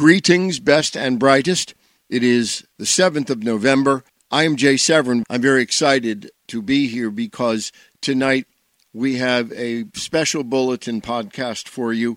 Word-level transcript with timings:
Greetings, 0.00 0.60
best 0.60 0.96
and 0.96 1.18
brightest. 1.18 1.74
It 2.08 2.24
is 2.24 2.66
the 2.78 2.86
7th 2.86 3.28
of 3.28 3.42
November. 3.42 4.02
I 4.30 4.44
am 4.44 4.56
Jay 4.56 4.78
Severin. 4.78 5.24
I'm 5.28 5.42
very 5.42 5.60
excited 5.60 6.30
to 6.46 6.62
be 6.62 6.88
here 6.88 7.10
because 7.10 7.70
tonight 8.00 8.46
we 8.94 9.16
have 9.16 9.52
a 9.52 9.84
special 9.92 10.42
bulletin 10.42 11.02
podcast 11.02 11.68
for 11.68 11.92
you, 11.92 12.16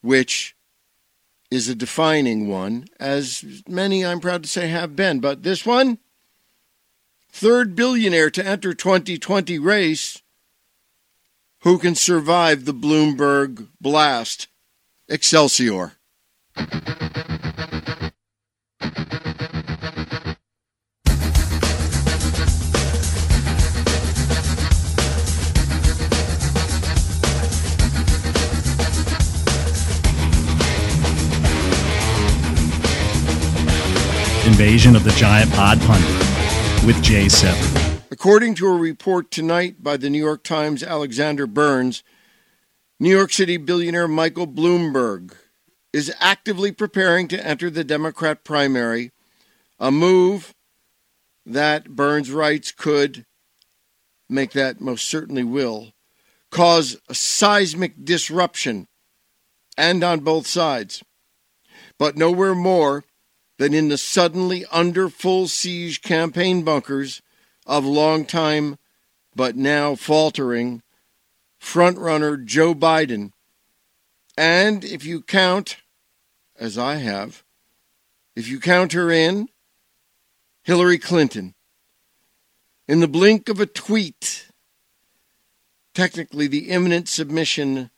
which 0.00 0.56
is 1.50 1.68
a 1.68 1.74
defining 1.74 2.48
one, 2.48 2.86
as 2.98 3.62
many 3.68 4.06
I'm 4.06 4.20
proud 4.20 4.42
to 4.44 4.48
say 4.48 4.68
have 4.68 4.96
been. 4.96 5.20
But 5.20 5.42
this 5.42 5.66
one, 5.66 5.98
third 7.30 7.76
billionaire 7.76 8.30
to 8.30 8.46
enter 8.46 8.72
2020 8.72 9.58
race, 9.58 10.22
who 11.60 11.76
can 11.76 11.94
survive 11.94 12.64
the 12.64 12.72
Bloomberg 12.72 13.68
blast? 13.82 14.48
Excelsior. 15.10 15.97
Invasion 34.48 34.96
of 34.96 35.04
the 35.04 35.12
Giant 35.12 35.52
Pod 35.52 35.78
Pundit 35.82 36.84
with 36.84 37.00
Jay 37.00 37.28
Severin. 37.28 38.02
According 38.10 38.54
to 38.56 38.66
a 38.66 38.76
report 38.76 39.30
tonight 39.30 39.82
by 39.82 39.96
the 39.96 40.10
New 40.10 40.18
York 40.18 40.42
Times' 40.42 40.82
Alexander 40.82 41.46
Burns, 41.46 42.02
New 42.98 43.10
York 43.10 43.32
City 43.32 43.56
billionaire 43.56 44.08
Michael 44.08 44.48
Bloomberg 44.48 45.32
is 45.98 46.14
actively 46.20 46.70
preparing 46.70 47.26
to 47.26 47.44
enter 47.44 47.68
the 47.68 47.82
Democrat 47.82 48.44
primary, 48.44 49.10
a 49.80 49.90
move 49.90 50.54
that 51.44 51.96
Burns 51.96 52.30
writes 52.30 52.70
could 52.70 53.26
make 54.28 54.52
that 54.52 54.80
most 54.80 55.08
certainly 55.08 55.42
will 55.42 55.92
cause 56.52 56.96
a 57.08 57.14
seismic 57.14 58.04
disruption 58.04 58.86
and 59.76 60.04
on 60.04 60.20
both 60.20 60.46
sides, 60.46 61.02
but 61.98 62.16
nowhere 62.16 62.54
more 62.54 63.02
than 63.58 63.74
in 63.74 63.88
the 63.88 63.98
suddenly 63.98 64.64
under 64.70 65.08
full 65.08 65.48
siege 65.48 66.00
campaign 66.00 66.62
bunkers 66.62 67.22
of 67.66 67.84
longtime 67.84 68.78
but 69.34 69.56
now 69.56 69.96
faltering 69.96 70.80
frontrunner 71.60 72.44
Joe 72.44 72.72
Biden. 72.72 73.32
And 74.36 74.84
if 74.84 75.04
you 75.04 75.22
count, 75.22 75.78
as 76.58 76.76
I 76.76 76.96
have, 76.96 77.44
if 78.34 78.48
you 78.48 78.60
count 78.60 78.92
her 78.92 79.10
in, 79.10 79.48
Hillary 80.62 80.98
Clinton. 80.98 81.54
In 82.86 83.00
the 83.00 83.08
blink 83.08 83.48
of 83.48 83.60
a 83.60 83.66
tweet, 83.66 84.48
technically 85.94 86.46
the 86.46 86.70
imminent 86.70 87.08
submission 87.08 87.90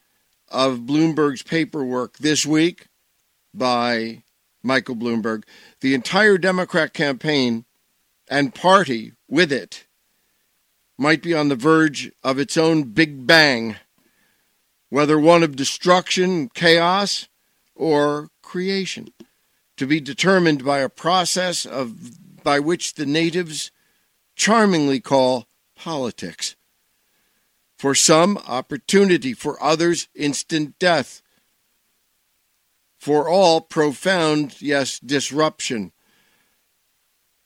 of 0.48 0.80
Bloomberg's 0.80 1.42
paperwork 1.42 2.18
this 2.18 2.44
week 2.44 2.86
by 3.54 4.22
Michael 4.62 4.96
Bloomberg, 4.96 5.44
the 5.80 5.94
entire 5.94 6.38
Democrat 6.38 6.92
campaign 6.92 7.64
and 8.28 8.54
party 8.54 9.12
with 9.28 9.52
it 9.52 9.86
might 10.98 11.22
be 11.22 11.34
on 11.34 11.48
the 11.48 11.56
verge 11.56 12.12
of 12.22 12.38
its 12.38 12.56
own 12.56 12.84
big 12.84 13.26
bang, 13.26 13.76
whether 14.90 15.18
one 15.18 15.42
of 15.42 15.56
destruction, 15.56 16.48
chaos, 16.50 17.28
or 17.74 18.28
creation, 18.50 19.12
to 19.76 19.86
be 19.86 20.00
determined 20.00 20.64
by 20.64 20.80
a 20.80 20.88
process 20.88 21.64
of 21.64 22.42
by 22.42 22.58
which 22.58 22.94
the 22.94 23.06
natives 23.06 23.70
charmingly 24.34 24.98
call 24.98 25.46
politics. 25.76 26.56
For 27.78 27.94
some, 27.94 28.36
opportunity, 28.38 29.32
for 29.32 29.62
others, 29.62 30.08
instant 30.14 30.78
death 30.78 31.22
for 33.00 33.26
all 33.26 33.62
profound, 33.62 34.60
yes, 34.60 34.98
disruption. 34.98 35.92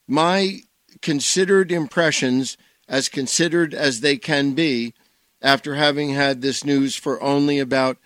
My 0.09 0.63
considered 1.01 1.71
impressions, 1.71 2.57
as 2.89 3.09
considered 3.09 3.73
as 3.73 4.01
they 4.01 4.17
can 4.17 4.55
be, 4.55 4.95
after 5.41 5.77
having 5.77 6.11
had 6.11 6.41
this 6.41 6.65
news 6.65 6.97
for 6.97 7.23
only 7.23 7.61
about 7.61 7.99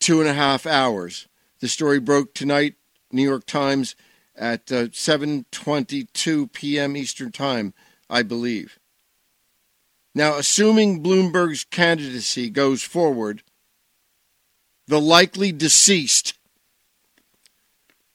two 0.00 0.20
and 0.20 0.30
a 0.30 0.34
half 0.34 0.64
hours. 0.64 1.27
The 1.60 1.68
story 1.68 1.98
broke 1.98 2.34
tonight, 2.34 2.74
New 3.10 3.22
York 3.22 3.46
Times, 3.46 3.96
at 4.36 4.70
uh, 4.70 4.88
7:22 4.88 6.52
p.m. 6.52 6.96
Eastern 6.96 7.32
Time, 7.32 7.74
I 8.08 8.22
believe. 8.22 8.78
Now, 10.14 10.36
assuming 10.36 11.02
Bloomberg's 11.02 11.64
candidacy 11.64 12.50
goes 12.50 12.82
forward, 12.82 13.42
the 14.86 15.00
likely 15.00 15.52
deceased 15.52 16.34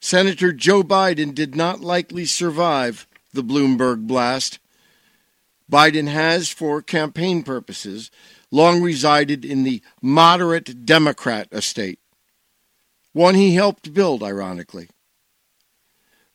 Senator 0.03 0.51
Joe 0.51 0.83
Biden 0.83 1.33
did 1.33 1.55
not 1.55 1.79
likely 1.79 2.25
survive 2.25 3.07
the 3.31 3.41
Bloomberg 3.41 4.05
blast. 4.05 4.59
Biden 5.71 6.09
has, 6.09 6.49
for 6.49 6.81
campaign 6.81 7.41
purposes, 7.41 8.11
long 8.51 8.81
resided 8.81 9.45
in 9.45 9.63
the 9.63 9.81
moderate 10.01 10.85
Democrat 10.85 11.47
estate, 11.53 11.99
one 13.13 13.35
he 13.35 13.55
helped 13.55 13.93
build, 13.93 14.21
ironically. 14.21 14.89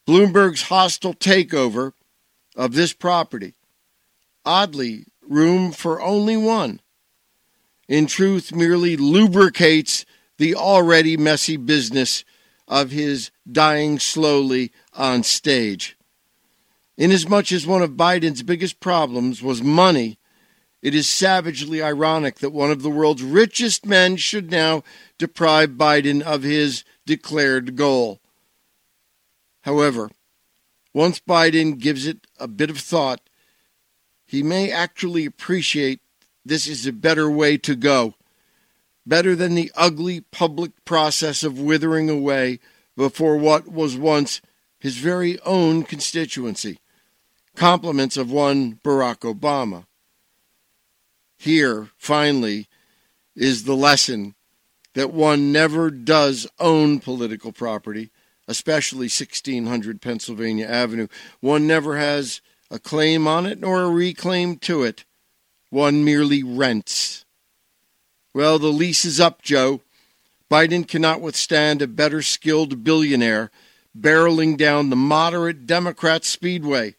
Bloomberg's 0.06 0.62
hostile 0.62 1.12
takeover 1.12 1.92
of 2.56 2.72
this 2.72 2.92
property, 2.94 3.54
oddly, 4.44 5.04
room 5.20 5.70
for 5.72 6.00
only 6.00 6.36
one, 6.36 6.80
in 7.88 8.06
truth 8.06 8.54
merely 8.54 8.96
lubricates 8.96 10.06
the 10.38 10.54
already 10.54 11.16
messy 11.16 11.56
business 11.56 12.24
of 12.66 12.90
his 12.90 13.30
dying 13.50 13.98
slowly 13.98 14.72
on 14.94 15.22
stage. 15.22 15.96
Inasmuch 16.96 17.52
as 17.52 17.66
one 17.66 17.82
of 17.82 17.92
Biden's 17.92 18.42
biggest 18.42 18.80
problems 18.80 19.42
was 19.42 19.62
money, 19.62 20.18
it 20.82 20.94
is 20.94 21.08
savagely 21.08 21.82
ironic 21.82 22.38
that 22.38 22.50
one 22.50 22.70
of 22.70 22.82
the 22.82 22.90
world's 22.90 23.22
richest 23.22 23.84
men 23.84 24.16
should 24.16 24.50
now 24.50 24.82
deprive 25.18 25.70
Biden 25.70 26.22
of 26.22 26.42
his 26.42 26.84
declared 27.04 27.76
goal. 27.76 28.20
However, 29.62 30.10
once 30.94 31.20
Biden 31.20 31.78
gives 31.78 32.06
it 32.06 32.26
a 32.38 32.48
bit 32.48 32.70
of 32.70 32.78
thought, 32.78 33.20
he 34.26 34.42
may 34.42 34.70
actually 34.70 35.24
appreciate 35.26 36.00
this 36.44 36.66
is 36.66 36.86
a 36.86 36.92
better 36.92 37.30
way 37.30 37.56
to 37.58 37.74
go 37.74 38.14
better 39.08 39.34
than 39.34 39.54
the 39.54 39.72
ugly 39.74 40.20
public 40.20 40.84
process 40.84 41.42
of 41.42 41.58
withering 41.58 42.10
away 42.10 42.60
before 42.94 43.38
what 43.38 43.66
was 43.66 43.96
once 43.96 44.42
his 44.78 44.98
very 44.98 45.40
own 45.40 45.82
constituency. 45.82 46.78
Compliments 47.56 48.16
of 48.16 48.30
one 48.30 48.78
Barack 48.84 49.20
Obama. 49.20 49.86
Here, 51.38 51.88
finally, 51.96 52.68
is 53.36 53.64
the 53.64 53.76
lesson 53.76 54.34
that 54.94 55.12
one 55.12 55.52
never 55.52 55.90
does 55.90 56.48
own 56.58 56.98
political 56.98 57.52
property, 57.52 58.10
especially 58.48 59.06
1600 59.06 60.02
Pennsylvania 60.02 60.66
Avenue. 60.66 61.06
One 61.40 61.66
never 61.66 61.96
has 61.96 62.40
a 62.70 62.80
claim 62.80 63.28
on 63.28 63.46
it 63.46 63.60
nor 63.60 63.82
a 63.82 63.88
reclaim 63.88 64.56
to 64.56 64.82
it. 64.82 65.04
One 65.70 66.04
merely 66.04 66.42
rents. 66.42 67.24
Well, 68.34 68.58
the 68.58 68.72
lease 68.72 69.04
is 69.04 69.20
up, 69.20 69.42
Joe. 69.42 69.82
Biden 70.50 70.88
cannot 70.88 71.20
withstand 71.20 71.82
a 71.82 71.86
better 71.86 72.22
skilled 72.22 72.82
billionaire 72.82 73.50
barreling 73.98 74.56
down 74.56 74.90
the 74.90 74.96
moderate 74.96 75.66
Democrat 75.66 76.24
speedway. 76.24 76.94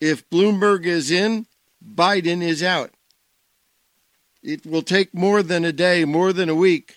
If 0.00 0.28
Bloomberg 0.30 0.86
is 0.86 1.10
in, 1.10 1.46
Biden 1.84 2.42
is 2.42 2.62
out. 2.62 2.90
It 4.48 4.64
will 4.64 4.80
take 4.80 5.12
more 5.12 5.42
than 5.42 5.66
a 5.66 5.72
day, 5.72 6.06
more 6.06 6.32
than 6.32 6.48
a 6.48 6.54
week, 6.54 6.96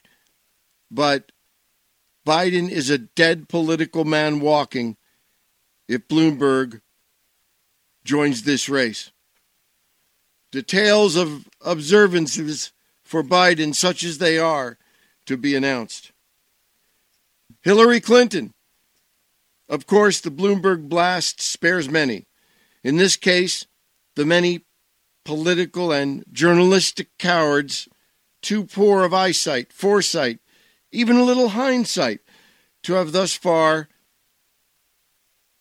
but 0.89 1.33
Biden 2.25 2.69
is 2.69 2.89
a 2.89 2.97
dead 2.97 3.49
political 3.49 4.05
man 4.05 4.39
walking 4.39 4.95
if 5.85 6.07
Bloomberg 6.07 6.79
joins 8.05 8.43
this 8.43 8.69
race. 8.69 9.11
Details 10.51 11.17
of 11.17 11.49
observances 11.59 12.71
for 13.03 13.21
Biden, 13.21 13.75
such 13.75 14.05
as 14.05 14.19
they 14.19 14.39
are, 14.39 14.77
to 15.25 15.35
be 15.35 15.53
announced. 15.53 16.13
Hillary 17.63 17.99
Clinton. 17.99 18.53
Of 19.67 19.85
course, 19.85 20.21
the 20.21 20.31
Bloomberg 20.31 20.87
blast 20.87 21.41
spares 21.41 21.89
many. 21.89 22.27
In 22.81 22.95
this 22.95 23.17
case, 23.17 23.65
the 24.15 24.25
many 24.25 24.61
political 25.23 25.91
and 25.91 26.23
journalistic 26.31 27.09
cowards, 27.17 27.87
too 28.41 28.65
poor 28.65 29.03
of 29.03 29.13
eyesight, 29.13 29.71
foresight, 29.71 30.39
even 30.91 31.17
a 31.17 31.23
little 31.23 31.49
hindsight, 31.49 32.21
to 32.83 32.93
have 32.93 33.11
thus 33.11 33.35
far 33.35 33.87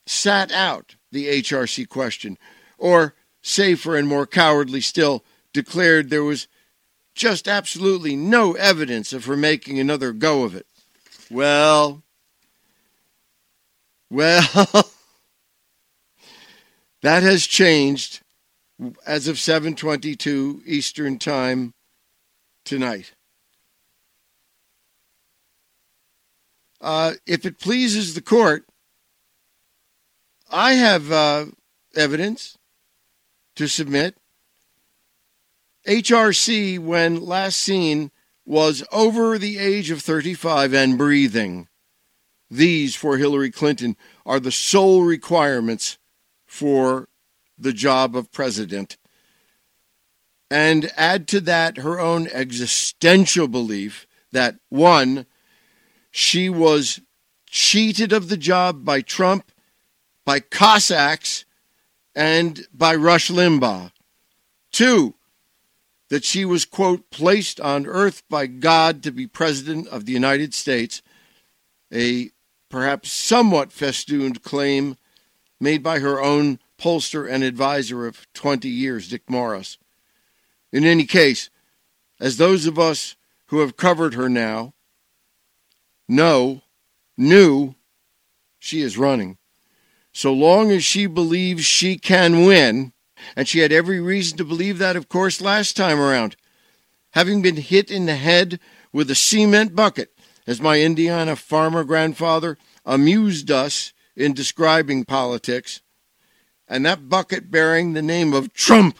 sat 0.07 0.51
out 0.51 0.97
the 1.13 1.29
HRC 1.29 1.89
question, 1.89 2.39
or 2.79 3.15
safer 3.43 3.97
and 3.97 4.09
more 4.09 4.27
cowardly 4.27 4.81
still, 4.81 5.25
declared 5.53 6.11
there 6.11 6.25
was 6.25 6.49
just 7.15 7.47
absolutely 7.47 8.17
no 8.17 8.55
evidence 8.55 9.13
of 9.13 9.27
her 9.27 9.37
making 9.37 9.79
another 9.79 10.13
go 10.13 10.45
of 10.45 10.55
it. 10.55 10.67
Well, 11.31 12.03
well, 14.11 14.43
that 17.03 17.23
has 17.23 17.47
changed 17.47 18.23
as 19.07 19.29
of 19.29 19.37
7:22 19.37 20.63
Eastern 20.67 21.19
Time 21.19 21.75
tonight. 22.65 23.13
Uh, 26.81 27.15
if 27.27 27.45
it 27.45 27.59
pleases 27.59 28.15
the 28.15 28.23
court, 28.23 28.65
I 30.51 30.75
have 30.75 31.13
uh, 31.13 31.47
evidence 31.95 32.57
to 33.57 33.69
submit. 33.69 34.17
HRC, 35.87 36.79
when 36.79 37.25
last 37.25 37.59
seen, 37.59 38.11
was 38.47 38.83
over 38.91 39.39
the 39.39 39.59
age 39.59 39.91
of 39.91 40.03
35 40.03 40.73
and 40.73 40.97
breathing. 40.97 41.69
These, 42.51 42.97
for 42.97 43.17
Hillary 43.17 43.51
Clinton, 43.51 43.97
are 44.27 44.41
the 44.41 44.51
sole 44.51 45.03
requirements 45.03 45.99
for 46.47 47.10
the 47.61 47.73
job 47.73 48.17
of 48.17 48.33
president. 48.33 48.97
And 50.51 50.91
add 50.97 51.29
to 51.29 51.41
that 51.43 51.79
her 51.79 52.01
own 52.01 52.27
existential 52.29 53.47
belief 53.47 54.07
that, 54.33 54.57
one, 54.69 55.27
she 56.11 56.49
was 56.49 57.01
cheated 57.47 58.13
of 58.13 58.29
the 58.29 58.37
job 58.37 58.85
by 58.85 59.01
Trump, 59.01 59.53
by 60.25 60.41
Cossacks, 60.41 61.45
and 62.15 62.67
by 62.73 62.95
Rush 62.95 63.31
Limbaugh. 63.31 63.93
Two, 64.73 65.15
that 66.09 66.25
she 66.25 66.45
was, 66.45 66.65
quote, 66.65 67.11
placed 67.11 67.61
on 67.61 67.87
earth 67.87 68.23
by 68.29 68.47
God 68.47 69.03
to 69.05 69.13
be 69.13 69.27
President 69.27 69.87
of 69.89 70.07
the 70.07 70.13
United 70.13 70.53
States, 70.53 71.03
a 71.93 72.31
perhaps 72.69 73.11
somewhat 73.11 73.73
festooned 73.73 74.43
claim 74.43 74.97
made 75.61 75.83
by 75.83 75.99
her 76.01 76.21
own 76.21 76.59
pollster 76.81 77.31
and 77.31 77.45
advisor 77.45 78.07
of 78.07 78.27
20 78.33 78.69
years, 78.69 79.09
Dick 79.09 79.29
Morris. 79.29 79.79
In 80.73 80.85
any 80.85 81.05
case, 81.05 81.51
as 82.19 82.37
those 82.37 82.67
of 82.67 82.79
us 82.79 83.17
who 83.47 83.61
have 83.61 83.77
covered 83.77 84.15
her 84.15 84.29
now 84.29 84.73
know, 86.09 86.63
knew, 87.17 87.75
she 88.59 88.81
is 88.81 88.99
running. 88.99 89.39
So 90.13 90.33
long 90.33 90.71
as 90.71 90.85
she 90.85 91.07
believes 91.07 91.65
she 91.65 91.97
can 91.97 92.45
win, 92.45 92.93
and 93.37 93.47
she 93.47 93.61
had 93.61 93.73
every 93.73 94.01
reason 94.01 94.37
to 94.39 94.45
believe 94.45 94.79
that, 94.79 94.97
of 94.97 95.09
course, 95.09 95.41
last 95.41 95.77
time 95.77 96.01
around. 96.01 96.37
Having 97.13 97.43
been 97.43 97.57
hit 97.57 97.91
in 97.91 98.07
the 98.07 98.17
head 98.17 98.59
with 98.93 99.11
a 99.11 99.15
cement 99.15 99.77
bucket, 99.77 100.13
as 100.47 100.61
my 100.61 100.81
Indiana 100.81 101.37
farmer 101.37 101.85
grandfather 101.85 102.57
amused 102.85 103.51
us 103.51 103.93
in 104.17 104.33
describing 104.33 105.05
politics, 105.05 105.81
and 106.71 106.87
that 106.87 107.09
bucket 107.09 107.51
bearing 107.51 107.93
the 107.93 108.01
name 108.01 108.33
of 108.33 108.55
Trump. 108.55 108.97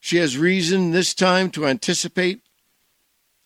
She 0.00 0.16
has 0.16 0.38
reason 0.38 0.90
this 0.90 1.12
time 1.12 1.50
to 1.50 1.66
anticipate, 1.66 2.40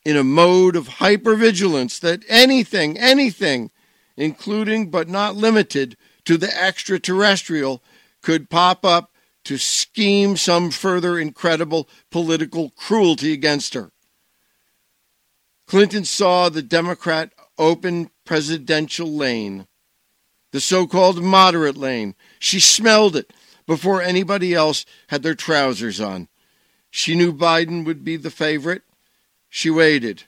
in 0.05 0.17
a 0.17 0.25
mode 0.25 0.77
of 0.77 0.89
hypervigilance, 0.89 1.99
that 2.01 2.23
anything, 2.29 2.97
anything, 2.97 3.73
including 4.17 4.91
but 4.91 5.09
not 5.09 5.35
limited 5.35 5.97
to 6.25 6.37
the 6.37 6.57
extraterrestrial, 6.57 7.83
could 8.23 8.49
pop 8.49 8.85
up 8.85 9.11
to 9.45 9.59
scheme 9.59 10.37
some 10.37 10.71
further 10.71 11.19
incredible 11.19 11.89
political 12.11 12.71
cruelty 12.71 13.33
against 13.33 13.75
her. 13.75 13.91
Clinton 15.67 16.05
saw 16.05 16.49
the 16.49 16.63
Democrat 16.63 17.33
open 17.59 18.11
presidential 18.25 19.09
lane, 19.09 19.67
the 20.53 20.61
so 20.61 20.87
called 20.87 21.23
moderate 21.23 21.77
lane. 21.77 22.15
She 22.39 22.61
smelled 22.61 23.17
it 23.17 23.33
before 23.67 24.03
anybody 24.03 24.55
else 24.55 24.85
had 25.09 25.23
their 25.23 25.35
trousers 25.35 26.01
on. 26.01 26.29
She 26.91 27.15
knew 27.15 27.33
Biden 27.33 27.85
would 27.85 28.05
be 28.05 28.17
the 28.17 28.31
favorite. 28.31 28.83
She 29.49 29.71
waited. 29.71 30.25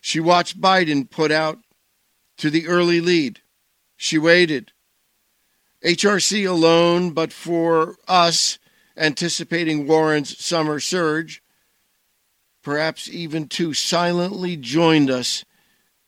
She 0.00 0.20
watched 0.20 0.60
Biden 0.60 1.08
put 1.08 1.30
out 1.30 1.58
to 2.38 2.50
the 2.50 2.66
early 2.66 3.00
lead. 3.00 3.40
She 3.96 4.18
waited. 4.18 4.72
HRC 5.84 6.48
alone, 6.48 7.10
but 7.10 7.32
for 7.32 7.96
us 8.08 8.58
anticipating 8.96 9.86
Warren's 9.86 10.38
summer 10.42 10.80
surge, 10.80 11.42
perhaps 12.62 13.08
even 13.08 13.48
too 13.48 13.74
silently 13.74 14.56
joined 14.56 15.10
us, 15.10 15.44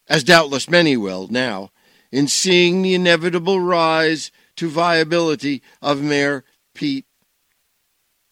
as 0.09 0.25
doubtless 0.25 0.69
many 0.69 0.97
will 0.97 1.29
now, 1.29 1.71
in 2.15 2.29
seeing 2.29 2.81
the 2.81 2.95
inevitable 2.95 3.59
rise 3.59 4.31
to 4.55 4.71
viability 4.71 5.61
of 5.83 6.01
Mayor 6.01 6.45
Pete. 6.73 7.07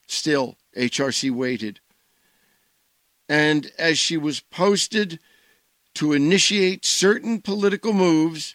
Still, 0.06 0.56
HRC 0.76 1.32
waited. 1.32 1.80
And 3.28 3.72
as 3.80 3.98
she 3.98 4.16
was 4.16 4.38
posted 4.38 5.18
to 5.96 6.12
initiate 6.12 6.84
certain 6.84 7.40
political 7.40 7.92
moves 7.92 8.54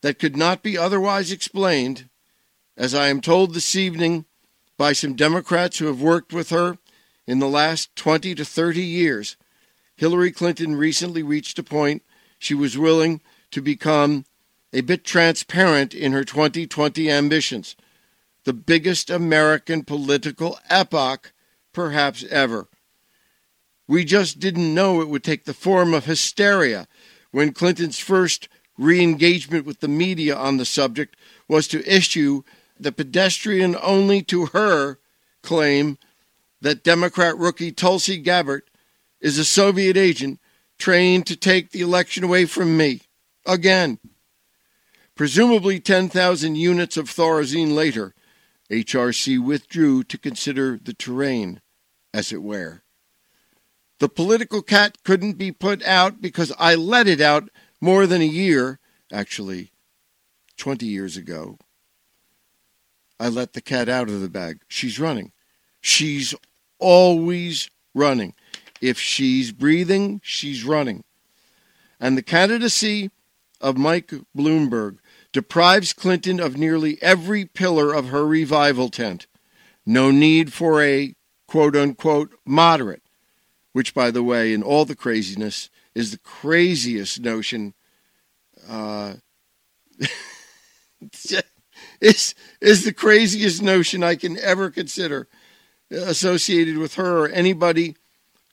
that 0.00 0.18
could 0.18 0.36
not 0.36 0.64
be 0.64 0.76
otherwise 0.76 1.30
explained, 1.30 2.08
as 2.76 2.92
I 2.92 3.06
am 3.06 3.20
told 3.20 3.54
this 3.54 3.76
evening 3.76 4.24
by 4.76 4.94
some 4.94 5.14
Democrats 5.14 5.78
who 5.78 5.86
have 5.86 6.02
worked 6.02 6.32
with 6.32 6.50
her 6.50 6.76
in 7.24 7.38
the 7.38 7.46
last 7.46 7.94
20 7.94 8.34
to 8.34 8.44
30 8.44 8.82
years. 8.82 9.36
Hillary 9.94 10.32
Clinton 10.32 10.74
recently 10.74 11.22
reached 11.22 11.60
a 11.60 11.62
point 11.62 12.02
she 12.40 12.54
was 12.54 12.76
willing 12.76 13.20
to 13.52 13.62
become 13.62 14.24
a 14.72 14.80
bit 14.82 15.04
transparent 15.04 15.94
in 15.94 16.12
her 16.12 16.24
2020 16.24 17.10
ambitions, 17.10 17.76
the 18.44 18.52
biggest 18.52 19.10
American 19.10 19.84
political 19.84 20.58
epoch 20.68 21.32
perhaps 21.72 22.24
ever. 22.30 22.68
We 23.86 24.04
just 24.04 24.38
didn't 24.38 24.74
know 24.74 25.00
it 25.00 25.08
would 25.08 25.24
take 25.24 25.44
the 25.44 25.54
form 25.54 25.94
of 25.94 26.04
hysteria 26.04 26.86
when 27.32 27.52
Clinton's 27.52 27.98
first 27.98 28.48
re 28.78 29.02
engagement 29.02 29.66
with 29.66 29.80
the 29.80 29.88
media 29.88 30.36
on 30.36 30.56
the 30.56 30.64
subject 30.64 31.16
was 31.48 31.68
to 31.68 31.92
issue 31.92 32.42
the 32.78 32.92
pedestrian 32.92 33.76
only 33.82 34.22
to 34.22 34.46
her 34.46 34.98
claim 35.42 35.98
that 36.60 36.84
Democrat 36.84 37.36
rookie 37.36 37.72
Tulsi 37.72 38.16
Gabbard 38.16 38.62
is 39.20 39.38
a 39.38 39.44
Soviet 39.44 39.96
agent 39.96 40.40
trained 40.78 41.26
to 41.26 41.36
take 41.36 41.70
the 41.70 41.80
election 41.80 42.24
away 42.24 42.46
from 42.46 42.76
me. 42.76 43.02
Again. 43.46 43.98
Presumably 45.20 45.78
10,000 45.80 46.54
units 46.54 46.96
of 46.96 47.10
Thorazine 47.10 47.74
later, 47.74 48.14
HRC 48.70 49.38
withdrew 49.38 50.02
to 50.04 50.16
consider 50.16 50.80
the 50.82 50.94
terrain, 50.94 51.60
as 52.14 52.32
it 52.32 52.42
were. 52.42 52.80
The 53.98 54.08
political 54.08 54.62
cat 54.62 54.96
couldn't 55.04 55.34
be 55.34 55.52
put 55.52 55.84
out 55.84 56.22
because 56.22 56.54
I 56.58 56.74
let 56.74 57.06
it 57.06 57.20
out 57.20 57.50
more 57.82 58.06
than 58.06 58.22
a 58.22 58.24
year, 58.24 58.78
actually 59.12 59.72
20 60.56 60.86
years 60.86 61.18
ago. 61.18 61.58
I 63.18 63.28
let 63.28 63.52
the 63.52 63.60
cat 63.60 63.90
out 63.90 64.08
of 64.08 64.22
the 64.22 64.30
bag. 64.30 64.60
She's 64.68 64.98
running. 64.98 65.32
She's 65.82 66.34
always 66.78 67.68
running. 67.94 68.32
If 68.80 68.98
she's 68.98 69.52
breathing, 69.52 70.22
she's 70.24 70.64
running. 70.64 71.04
And 72.00 72.16
the 72.16 72.22
candidacy 72.22 73.10
of 73.60 73.76
Mike 73.76 74.14
Bloomberg 74.34 74.96
deprives 75.32 75.92
Clinton 75.92 76.40
of 76.40 76.56
nearly 76.56 76.98
every 77.02 77.44
pillar 77.44 77.92
of 77.92 78.08
her 78.08 78.26
revival 78.26 78.88
tent. 78.88 79.26
No 79.86 80.10
need 80.10 80.52
for 80.52 80.82
a 80.82 81.14
quote 81.46 81.76
unquote 81.76 82.34
moderate, 82.44 83.02
which, 83.72 83.94
by 83.94 84.10
the 84.10 84.22
way, 84.22 84.52
in 84.52 84.62
all 84.62 84.84
the 84.84 84.96
craziness, 84.96 85.70
is 85.94 86.10
the 86.10 86.18
craziest 86.18 87.20
notion 87.20 87.74
uh, 88.68 89.14
is 92.00 92.34
is 92.60 92.84
the 92.84 92.92
craziest 92.92 93.62
notion 93.62 94.02
I 94.02 94.16
can 94.16 94.38
ever 94.38 94.70
consider 94.70 95.28
associated 95.90 96.78
with 96.78 96.94
her 96.94 97.24
or 97.24 97.28
anybody 97.28 97.96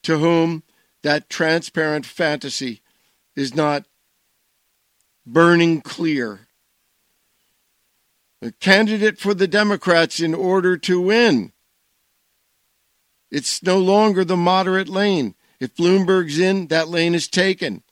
to 0.03 0.17
whom 0.17 0.63
that 1.03 1.29
transparent 1.29 2.05
fantasy 2.05 2.81
is 3.35 3.53
not 3.53 3.85
burning 5.25 5.81
clear. 5.81 6.46
A 8.41 8.51
candidate 8.51 9.19
for 9.19 9.33
the 9.33 9.47
Democrats 9.47 10.19
in 10.19 10.33
order 10.33 10.77
to 10.77 11.01
win. 11.01 11.51
It's 13.31 13.63
no 13.63 13.79
longer 13.79 14.23
the 14.23 14.37
moderate 14.37 14.87
lane. 14.87 15.35
If 15.59 15.75
Bloomberg's 15.75 16.39
in, 16.39 16.67
that 16.67 16.87
lane 16.87 17.15
is 17.15 17.27
taken. 17.27 17.83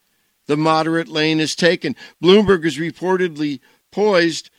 the 0.48 0.56
moderate 0.56 1.08
lane 1.08 1.40
is 1.40 1.56
taken. 1.56 1.96
Bloomberg 2.24 2.66
is 2.66 2.78
reportedly 2.78 3.60
poised 3.92 4.52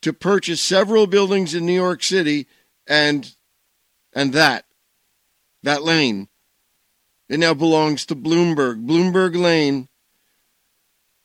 to 0.00 0.12
purchase 0.12 0.62
several 0.62 1.06
buildings 1.06 1.54
in 1.54 1.66
New 1.66 1.74
York 1.74 2.02
City 2.02 2.46
and 2.86 3.34
and 4.14 4.32
that 4.32 4.64
that 5.62 5.82
lane 5.82 6.28
it 7.28 7.40
now 7.40 7.54
belongs 7.54 8.04
to 8.06 8.16
Bloomberg. 8.16 8.86
Bloomberg 8.86 9.34
Lane. 9.34 9.88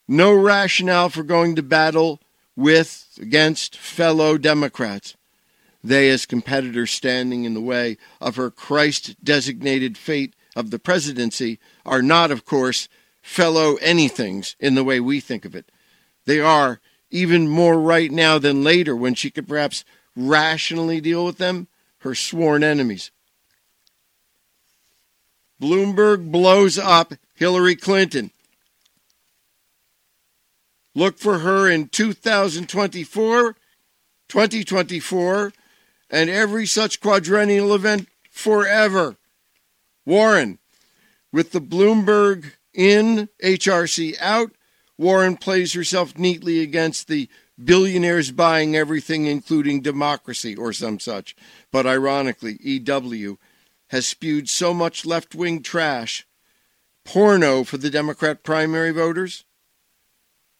No 0.08 0.34
rationale 0.34 1.10
for 1.10 1.24
going 1.24 1.56
to 1.56 1.64
battle 1.64 2.22
with 2.60 3.18
against 3.22 3.78
fellow 3.78 4.38
Democrats. 4.38 5.16
They, 5.82 6.10
as 6.10 6.25
competitors 6.25 6.92
standing 6.92 7.46
in 7.46 7.54
the 7.54 7.62
way 7.62 7.98
of 8.20 8.36
her 8.36 8.51
Christ 8.51 9.16
designated 9.24 9.98
fate 9.98 10.36
of 10.56 10.70
the 10.70 10.80
presidency, 10.80 11.58
are 11.86 12.01
not, 12.01 12.32
of 12.32 12.44
course, 12.44 12.89
fellow 13.22 13.78
anythings 13.78 14.56
in 14.60 14.75
the 14.75 14.84
way 14.84 15.00
we 15.00 15.22
think 15.22 15.46
of 15.46 15.56
it. 15.56 15.72
They 16.25 16.42
are 16.42 16.82
even 17.10 17.48
more 17.48 17.80
right 17.80 18.12
now 18.12 18.38
than 18.38 18.63
later 18.63 18.94
when 18.94 19.16
she 19.16 19.32
could 19.32 19.48
perhaps 19.48 19.86
rationally 20.16 21.00
deal 21.00 21.25
with 21.25 21.38
them, 21.38 21.70
her 22.00 22.13
sworn 22.13 22.62
enemies. 22.62 23.12
Bloomberg 25.62 26.30
blows 26.30 26.78
up 26.78 27.13
Hillary 27.36 27.75
Clinton. 27.75 28.32
Look 31.00 31.18
for 31.18 31.39
her 31.39 31.70
in 31.70 31.88
2024, 31.88 33.56
2024, 34.27 35.53
and 36.10 36.29
every 36.29 36.65
such 36.65 37.00
quadrennial 37.00 37.74
event 37.74 38.10
forever. 38.29 39.15
Warren, 40.06 40.60
with 41.32 41.53
the 41.53 41.62
Bloomberg 41.62 42.51
in, 42.74 43.29
HRC 43.41 44.18
out, 44.20 44.51
Warren 44.98 45.38
plays 45.38 45.72
herself 45.72 46.18
neatly 46.18 46.60
against 46.60 47.08
the 47.08 47.29
billionaires 47.63 48.32
buying 48.32 48.75
everything, 48.75 49.25
including 49.25 49.79
democracy 49.79 50.53
or 50.53 50.74
some 50.74 51.00
such. 51.00 51.34
But 51.72 51.88
ironically, 51.88 52.58
EW 52.60 53.38
has 53.88 54.06
spewed 54.06 54.50
so 54.50 54.74
much 54.74 55.06
left 55.06 55.34
wing 55.34 55.63
trash, 55.63 56.27
porno 57.06 57.63
for 57.63 57.77
the 57.77 57.89
Democrat 57.89 58.44
primary 58.44 58.91
voters, 58.91 59.46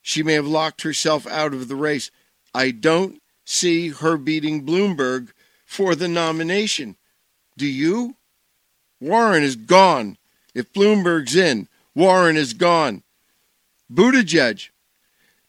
she 0.02 0.24
may 0.24 0.34
have 0.34 0.48
locked 0.48 0.82
herself 0.82 1.28
out 1.28 1.54
of 1.54 1.68
the 1.68 1.76
race. 1.76 2.12
I 2.54 2.72
don't 2.72 3.22
see 3.46 3.90
her 3.90 4.18
beating 4.18 4.66
Bloomberg 4.66 5.30
for 5.66 5.96
the 5.96 6.08
nomination. 6.08 6.96
Do 7.58 7.66
you? 7.66 8.16
Warren 9.00 9.44
is 9.44 9.56
gone. 9.56 10.18
If 10.54 10.74
Bloomberg's 10.74 11.36
in, 11.36 11.68
Warren 11.96 12.38
is 12.38 12.54
gone. 12.54 13.04
Buttigieg, 13.92 14.70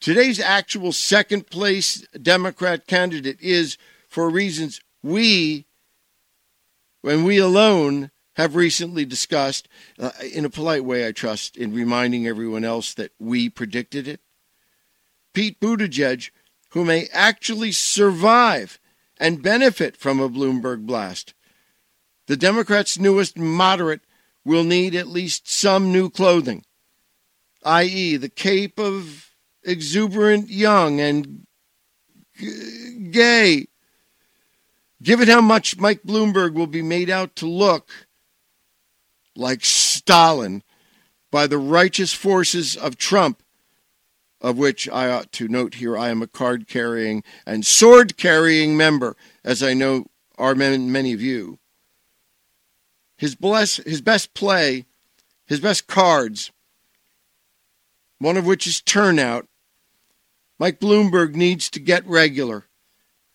today's 0.00 0.40
actual 0.40 0.92
second 0.92 1.48
place 1.48 2.06
Democrat 2.20 2.86
candidate 2.86 3.40
is, 3.40 3.76
for 4.08 4.30
reasons 4.30 4.80
we 5.02 5.66
when 7.02 7.24
we 7.24 7.38
alone 7.38 8.10
have 8.34 8.54
recently 8.54 9.04
discussed, 9.04 9.68
uh, 9.98 10.10
in 10.32 10.44
a 10.44 10.50
polite 10.50 10.84
way, 10.84 11.06
I 11.06 11.12
trust, 11.12 11.56
in 11.56 11.74
reminding 11.74 12.26
everyone 12.26 12.64
else 12.64 12.94
that 12.94 13.12
we 13.18 13.48
predicted 13.48 14.06
it. 14.06 14.20
Pete 15.32 15.60
Buttigieg, 15.60 16.30
who 16.70 16.84
may 16.84 17.08
actually 17.12 17.72
survive 17.72 18.78
and 19.18 19.42
benefit 19.42 19.96
from 19.96 20.20
a 20.20 20.28
Bloomberg 20.28 20.86
blast. 20.86 21.34
The 22.26 22.36
Democrats' 22.36 22.98
newest 22.98 23.36
moderate 23.36 24.02
will 24.44 24.64
need 24.64 24.94
at 24.94 25.08
least 25.08 25.48
some 25.48 25.92
new 25.92 26.08
clothing, 26.08 26.64
i.e., 27.64 28.16
the 28.16 28.28
cape 28.28 28.78
of 28.78 29.34
exuberant 29.62 30.48
young 30.48 31.00
and 31.00 31.46
g- 32.38 33.08
gay 33.10 33.66
Given 35.02 35.28
how 35.28 35.40
much 35.40 35.78
Mike 35.78 36.02
Bloomberg 36.02 36.52
will 36.52 36.66
be 36.66 36.82
made 36.82 37.08
out 37.08 37.34
to 37.36 37.46
look 37.46 37.90
like 39.34 39.64
Stalin 39.64 40.62
by 41.30 41.46
the 41.46 41.58
righteous 41.58 42.12
forces 42.12 42.76
of 42.76 42.98
Trump, 42.98 43.42
of 44.40 44.56
which 44.56 44.88
I 44.88 45.10
ought 45.10 45.32
to 45.32 45.48
note 45.48 45.74
here 45.74 45.96
I 45.96 46.08
am 46.08 46.22
a 46.22 46.26
card 46.26 46.66
carrying 46.66 47.22
and 47.46 47.66
sword 47.66 48.16
carrying 48.16 48.76
member, 48.76 49.16
as 49.44 49.62
I 49.62 49.74
know 49.74 50.06
are 50.38 50.54
many 50.54 51.12
of 51.12 51.20
you. 51.20 51.58
His, 53.16 53.34
bless, 53.34 53.76
his 53.76 54.00
best 54.00 54.32
play, 54.32 54.86
his 55.46 55.60
best 55.60 55.86
cards, 55.86 56.50
one 58.18 58.38
of 58.38 58.46
which 58.46 58.66
is 58.66 58.80
turnout. 58.80 59.46
Mike 60.58 60.80
Bloomberg 60.80 61.34
needs 61.34 61.68
to 61.70 61.80
get 61.80 62.06
regular. 62.06 62.66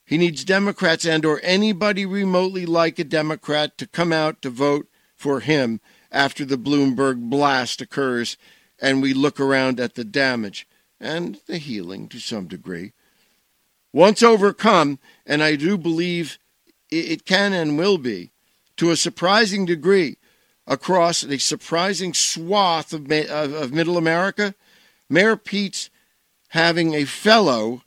He 0.06 0.18
needs 0.18 0.44
Democrats 0.44 1.06
and 1.06 1.26
or 1.26 1.40
anybody 1.44 2.06
remotely 2.06 2.66
like 2.66 2.98
a 3.00 3.04
Democrat 3.04 3.78
to 3.78 3.88
come 3.88 4.12
out 4.12 4.42
to 4.42 4.50
vote 4.50 4.88
for 5.16 5.40
him 5.40 5.82
after 6.12 6.46
the 6.46 6.58
Bloomberg 6.58 7.30
blast 7.30 7.82
occurs 7.82 8.38
and 8.80 9.02
we 9.02 9.14
look 9.14 9.40
around 9.40 9.80
at 9.80 9.96
the 9.96 10.04
damage 10.04 10.68
and 11.00 11.40
the 11.48 11.58
healing 11.58 12.08
to 12.10 12.20
some 12.20 12.48
degree. 12.48 12.94
Once 13.94 14.22
overcome, 14.22 15.00
and 15.26 15.42
I 15.42 15.56
do 15.56 15.78
believe 15.78 16.38
it 16.90 17.26
can 17.26 17.54
and 17.54 17.78
will 17.78 17.98
be, 17.98 18.32
to 18.78 18.92
a 18.92 18.98
surprising 18.98 19.66
degree, 19.66 20.18
across 20.68 21.24
a 21.24 21.38
surprising 21.38 22.14
swath 22.14 22.92
of, 22.94 23.12
of, 23.12 23.72
middle 23.72 23.98
America, 23.98 24.56
Mayor 25.10 25.38
Pete's 25.38 25.90
having 26.50 26.94
a 26.94 27.06
fellow 27.06 27.84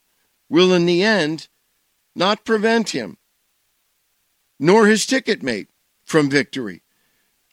will 0.49 0.73
in 0.73 0.87
the 0.87 1.03
end 1.03 1.49
not 2.15 2.45
prevent 2.45 2.91
him, 2.91 3.19
nor 4.59 4.87
his 4.87 5.07
ticket 5.07 5.43
mate, 5.43 5.69
from 6.05 6.31
victory. 6.31 6.83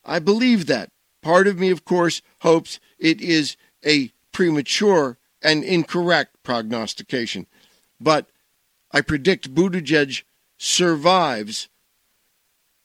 I 0.05 0.19
believe 0.19 0.67
that. 0.67 0.91
Part 1.21 1.47
of 1.47 1.59
me, 1.59 1.71
of 1.71 1.83
course, 1.83 2.21
hopes 2.39 2.79
it 2.99 3.19
is 3.19 3.57
a 3.85 4.11
premature 4.31 5.17
and 5.45 5.63
incorrect 5.63 6.41
prognostication. 6.41 7.45
But 8.01 8.25
I 8.91 9.01
predict 9.01 9.53
Buttigieg 9.53 10.23
survives 10.57 11.69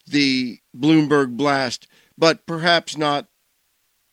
the 0.06 0.60
Bloomberg 0.76 1.38
blast, 1.38 1.88
but 2.18 2.44
perhaps 2.44 2.98
not 2.98 3.28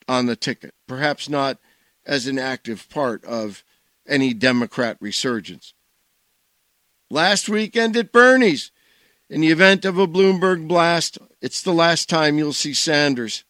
on 0.08 0.28
the 0.28 0.38
ticket, 0.38 0.74
perhaps 0.88 1.28
not 1.28 1.58
as 2.06 2.26
an 2.26 2.40
active 2.40 2.88
part 2.90 3.26
of 3.26 3.66
any 4.08 4.34
Democrat 4.34 4.96
resurgence. 5.02 5.74
Last 7.10 7.50
weekend 7.50 7.98
at 7.98 8.14
Bernie's. 8.14 8.72
In 9.30 9.42
the 9.42 9.52
event 9.52 9.84
of 9.84 9.98
a 9.98 10.08
Bloomberg 10.08 10.70
blast, 10.70 11.18
it's 11.42 11.62
the 11.62 11.74
last 11.74 12.08
time 12.08 12.38
you'll 12.38 12.54
see 12.54 12.74
Sanders. 12.74 13.44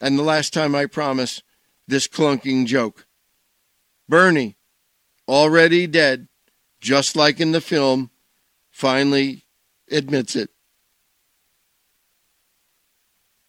And 0.00 0.16
the 0.16 0.22
last 0.22 0.52
time 0.52 0.76
I 0.76 0.86
promise 0.86 1.42
this 1.88 2.06
clunking 2.06 2.66
joke. 2.66 3.06
Bernie, 4.12 4.58
already 5.26 5.86
dead, 5.86 6.28
just 6.82 7.16
like 7.16 7.40
in 7.40 7.52
the 7.52 7.62
film, 7.62 8.10
finally 8.70 9.46
admits 9.90 10.36
it. 10.36 10.50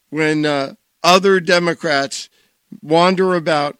When 0.09 0.45
uh, 0.45 0.75
other 1.03 1.41
Democrats 1.41 2.29
wander 2.81 3.35
about, 3.35 3.77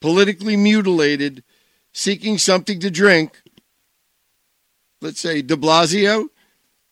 politically 0.00 0.56
mutilated, 0.56 1.44
seeking 1.92 2.36
something 2.36 2.80
to 2.80 2.90
drink, 2.90 3.40
let's 5.00 5.20
say, 5.20 5.40
de 5.40 5.54
Blasio, 5.54 6.30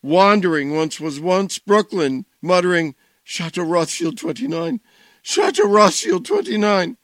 wandering 0.05 0.77
once 0.77 1.01
was 1.01 1.19
once 1.19 1.59
Brooklyn, 1.59 2.27
muttering, 2.41 2.95
Chateau 3.25 3.65
Rothschild 3.65 4.19
29, 4.19 4.79
Chateau 5.21 5.67
Rothschild 5.67 6.25
29. 6.27 6.97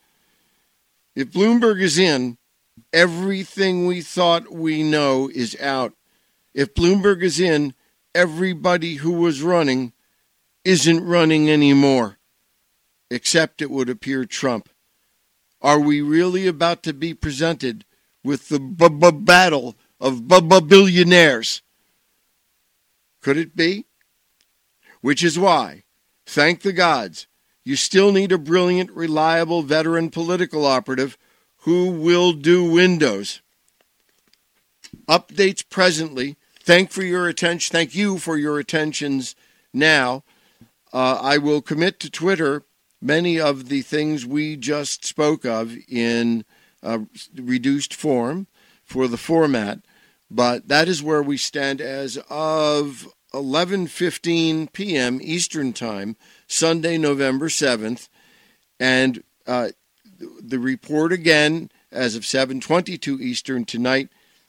If 1.16 1.32
Bloomberg 1.32 1.80
is 1.82 1.98
in, 1.98 2.38
everything 2.92 3.86
we 3.86 4.02
thought 4.02 4.52
we 4.52 4.84
know 4.84 5.28
is 5.28 5.56
out. 5.60 5.94
If 6.54 6.74
Bloomberg 6.74 7.22
is 7.22 7.40
in, 7.40 7.74
everybody 8.14 8.96
who 8.96 9.12
was 9.12 9.42
running 9.42 9.92
isn't 10.64 11.04
running 11.04 11.50
anymore, 11.50 12.18
except 13.10 13.60
it 13.60 13.70
would 13.70 13.90
appear 13.90 14.24
Trump. 14.24 14.68
Are 15.60 15.80
we 15.80 16.00
really 16.00 16.46
about 16.46 16.84
to 16.84 16.92
be 16.92 17.14
presented 17.14 17.84
with 18.26 18.48
the 18.48 18.58
b- 18.58 18.88
b- 18.88 19.10
battle 19.12 19.76
of 20.00 20.26
b- 20.26 20.40
billionaires. 20.40 21.62
Could 23.22 23.36
it 23.36 23.56
be? 23.56 23.86
Which 25.00 25.22
is 25.22 25.38
why, 25.38 25.84
thank 26.26 26.62
the 26.62 26.72
gods, 26.72 27.28
you 27.66 27.74
still 27.74 28.12
need 28.12 28.30
a 28.30 28.38
brilliant, 28.38 28.92
reliable 28.92 29.60
veteran 29.60 30.08
political 30.08 30.64
operative 30.64 31.18
who 31.62 31.90
will 31.90 32.32
do 32.32 32.62
Windows. 32.62 33.40
Updates 35.08 35.68
presently. 35.68 36.36
Thank 36.60 36.92
for 36.92 37.02
your 37.02 37.26
attention. 37.26 37.72
Thank 37.72 37.92
you 37.92 38.18
for 38.18 38.38
your 38.38 38.60
attentions 38.60 39.34
now. 39.72 40.22
Uh, 40.92 41.18
I 41.20 41.38
will 41.38 41.60
commit 41.60 41.98
to 42.00 42.10
Twitter 42.10 42.62
many 43.02 43.40
of 43.40 43.68
the 43.68 43.82
things 43.82 44.24
we 44.24 44.54
just 44.54 45.04
spoke 45.04 45.44
of 45.44 45.76
in 45.88 46.44
reduced 47.34 47.92
form 47.92 48.46
for 48.84 49.08
the 49.08 49.16
format, 49.16 49.80
but 50.30 50.68
that 50.68 50.86
is 50.86 51.02
where 51.02 51.22
we 51.22 51.36
stand 51.36 51.80
as 51.80 52.16
of 52.30 53.12
11:15 53.34 54.72
p.m. 54.72 55.18
Eastern 55.20 55.72
Time, 55.72 56.16
Sunday, 56.46 56.98
November 56.98 57.48
7th, 57.48 58.08
and 58.78 59.22
uh, 59.46 59.68
the 60.18 60.58
report 60.58 61.12
again 61.12 61.70
as 61.92 62.14
of 62.14 62.22
7:22 62.22 63.20
Eastern 63.20 63.64
tonight 63.64 64.08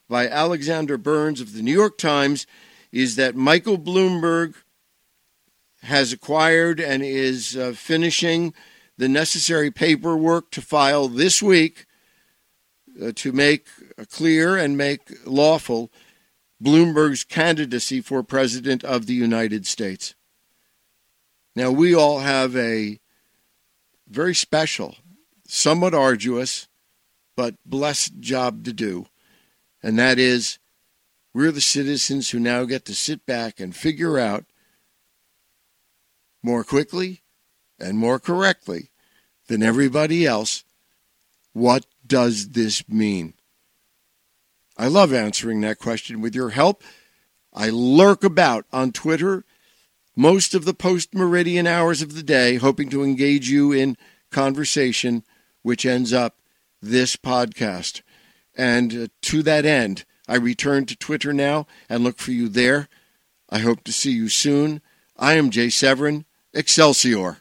by 0.10 0.28
Alexander 0.28 0.98
Burns 0.98 1.42
of 1.42 1.54
the 1.54 1.62
New 1.62 1.74
York 1.74 1.98
Times 1.98 2.48
is 2.92 3.16
that 3.16 3.36
Michael 3.36 3.78
Bloomberg 3.78 4.56
has 5.84 6.12
acquired 6.12 6.80
and 6.80 7.04
is 7.04 7.56
uh, 7.56 7.74
finishing 7.76 8.54
the 8.98 9.08
necessary 9.08 9.70
paperwork 9.70 10.50
to 10.52 10.62
file 10.62 11.08
this 11.08 11.42
week 11.42 11.86
uh, 13.02 13.12
to 13.16 13.32
make 13.32 13.68
clear 14.10 14.58
and 14.58 14.78
make 14.78 15.02
lawful 15.26 15.92
Bloomberg's 16.64 17.24
candidacy 17.24 18.02
for 18.02 18.24
President 18.24 18.84
of 18.84 19.06
the 19.06 19.14
United 19.14 19.68
States. 19.68 20.16
Now, 21.58 21.72
we 21.72 21.96
all 21.96 22.20
have 22.20 22.56
a 22.56 23.00
very 24.08 24.36
special, 24.36 24.96
somewhat 25.48 25.96
arduous, 25.96 26.68
but 27.36 27.56
blessed 27.66 28.20
job 28.20 28.64
to 28.66 28.74
do, 28.74 29.08
and 29.82 29.98
that 29.98 30.20
is 30.20 30.60
we're 31.34 31.52
the 31.52 31.60
citizens 31.60 32.30
who 32.30 32.40
now 32.40 32.66
get 32.66 32.86
to 32.86 32.94
sit 32.94 33.26
back 33.26 33.60
and 33.60 33.76
figure 33.76 34.20
out 34.20 34.46
more 36.44 36.64
quickly 36.64 37.24
and 37.80 37.98
more 37.98 38.20
correctly 38.20 38.92
than 39.48 39.64
everybody 39.64 40.28
else 40.28 40.64
what 41.54 41.88
does 42.06 42.50
this 42.50 42.88
mean? 42.88 43.34
I 44.78 44.90
love 44.90 45.12
answering 45.12 45.62
that 45.62 45.80
question 45.80 46.22
with 46.22 46.36
your 46.36 46.52
help. 46.52 46.84
I 47.52 47.72
lurk 47.72 48.24
about 48.24 48.68
on 48.72 48.92
Twitter 48.92 49.44
most 50.18 50.56
of 50.56 50.66
the 50.66 50.74
post 50.74 51.14
meridian 51.14 51.68
hours 51.68 52.02
of 52.02 52.16
the 52.16 52.24
day, 52.24 52.56
hoping 52.56 52.90
to 52.90 53.04
engage 53.04 53.50
you 53.50 53.72
in 53.72 53.96
conversation, 54.32 55.24
which 55.62 55.86
ends 55.86 56.12
up 56.12 56.40
this 56.82 57.16
podcast. 57.16 58.02
And 58.56 58.94
uh, 58.94 59.08
to 59.22 59.44
that 59.44 59.64
end, 59.64 60.06
I 60.28 60.36
return 60.36 60.86
to 60.88 60.96
Twitter 60.96 61.34
now 61.34 61.68
and 61.88 62.04
look 62.04 62.18
for 62.18 62.32
you 62.32 62.50
there. 62.50 62.90
I 63.50 63.60
hope 63.60 63.84
to 63.84 63.94
see 63.94 64.12
you 64.12 64.28
soon. 64.28 64.82
I 65.16 65.36
am 65.36 65.52
Jay 65.52 65.70
Severin. 65.70 66.26
Excelsior. 66.52 67.38